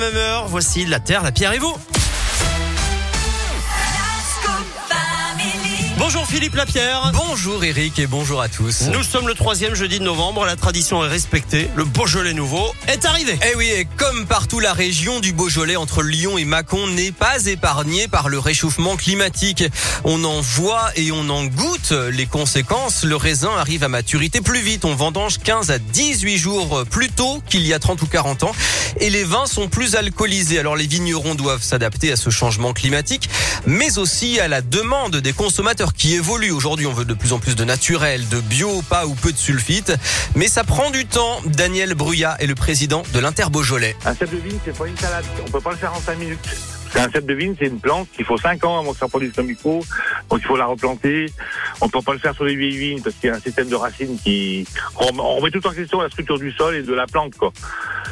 [0.00, 1.76] Même heure, voici la Terre, la Pierre et vous.
[5.98, 7.10] Bonjour Philippe Lapierre.
[7.12, 8.82] Bonjour Eric et bonjour à tous.
[8.92, 13.04] Nous sommes le troisième jeudi de novembre, la tradition est respectée, le Beaujolais nouveau est
[13.04, 13.36] arrivé.
[13.50, 17.46] Eh oui, et comme partout la région du Beaujolais entre Lyon et Mâcon n'est pas
[17.46, 19.64] épargnée par le réchauffement climatique.
[20.04, 23.04] On en voit et on en goûte les conséquences.
[23.04, 24.84] Le raisin arrive à maturité plus vite.
[24.84, 28.52] On vendange 15 à 18 jours plus tôt qu'il y a 30 ou 40 ans.
[29.00, 30.58] Et les vins sont plus alcoolisés.
[30.58, 33.28] Alors les vignerons doivent s'adapter à ce changement climatique,
[33.66, 36.50] mais aussi à la demande des consommateurs qui évolue.
[36.50, 39.38] Aujourd'hui, on veut de plus en plus de naturel, de bio, pas ou peu de
[39.38, 39.92] sulfite.
[40.34, 41.40] Mais ça prend du temps.
[41.46, 43.96] Daniel Bruyat est le président de l'Inter Beaujolais.
[44.04, 45.24] Un cep de vigne, c'est pas une salade.
[45.46, 46.56] On peut pas le faire en 5 minutes.
[46.94, 49.32] Un cep de vigne, c'est une plante qu'il faut 5 ans avant que ça produise
[49.32, 49.56] comme il.
[49.62, 49.84] Donc
[50.32, 51.26] il faut la replanter.
[51.80, 53.68] On peut pas le faire sur les vieilles vignes parce qu'il y a un système
[53.68, 54.66] de racines qui...
[54.96, 57.52] On remet tout en question la structure du sol et de la plante, quoi.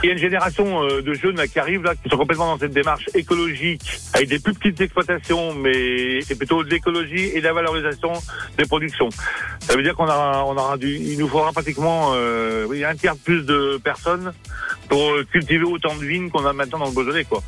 [0.03, 2.47] Il y a une génération euh, de jeunes là, qui arrivent là, qui sont complètement
[2.47, 7.41] dans cette démarche écologique, avec des plus petites exploitations, mais c'est plutôt de l'écologie et
[7.41, 8.13] de la valorisation
[8.59, 9.09] des productions.
[9.61, 12.95] Ça veut dire qu'on aura, on aura du, il nous faudra pratiquement euh, oui, un
[12.95, 14.33] tiers de plus de personnes
[14.89, 17.43] pour euh, cultiver autant de vignes qu'on a maintenant dans le Beaujolais, quoi.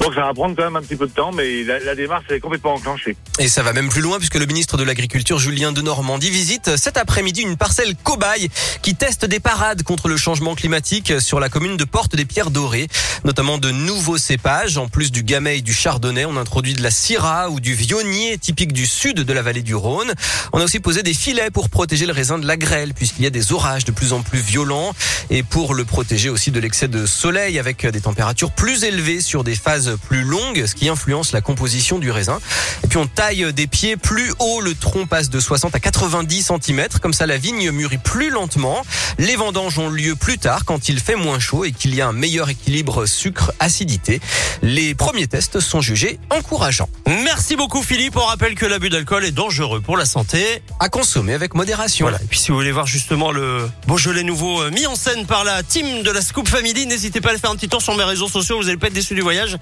[0.00, 2.36] Donc ça va prendre quand même un petit peu de temps, mais la, démarche elle
[2.36, 3.16] est complètement enclenchée.
[3.38, 6.76] Et ça va même plus loin puisque le ministre de l'Agriculture, Julien de Normandie, visite
[6.76, 8.48] cet après-midi une parcelle cobaye
[8.82, 12.50] qui teste des parades contre le changement climatique sur la commune de Porte des Pierres
[12.50, 12.88] Dorées,
[13.24, 14.78] notamment de nouveaux cépages.
[14.78, 18.38] En plus du gamay et du chardonnay, on introduit de la syrah ou du vionnier
[18.38, 20.12] typique du sud de la vallée du Rhône.
[20.52, 23.26] On a aussi posé des filets pour protéger le raisin de la grêle puisqu'il y
[23.26, 24.92] a des orages de plus en plus violents
[25.30, 29.44] et pour le protéger aussi de l'excès de soleil avec des températures plus élevées sur
[29.44, 32.40] des phases plus longues, ce qui influence la composition du raisin.
[32.84, 36.52] Et puis on taille des pieds plus haut, le tronc passe de 60 à 90
[36.62, 38.82] cm, comme ça la vigne mûrit plus lentement.
[39.18, 42.08] Les vendanges ont lieu plus tard quand il fait moins chaud et qu'il y a
[42.08, 44.20] un meilleur équilibre sucre-acidité.
[44.62, 46.88] Les premiers tests sont jugés encourageants.
[47.06, 48.16] Merci beaucoup Philippe.
[48.16, 50.62] On rappelle que l'abus d'alcool est dangereux pour la santé.
[50.78, 52.06] À consommer avec modération.
[52.06, 52.22] Voilà.
[52.22, 55.44] Et puis si vous voulez voir justement le Beaujolais nouveau euh, mis en scène par
[55.44, 57.96] la team de la Scoop Family, n'hésitez pas à aller faire un petit tour sur
[57.96, 58.58] mes réseaux sociaux.
[58.58, 59.56] Vous allez pas être déçus du voyage.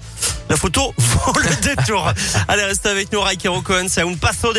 [0.49, 2.11] La photo vaut le détour.
[2.47, 3.21] allez, restez avec nous.
[3.21, 4.51] Raikero Cohen, c'est un passo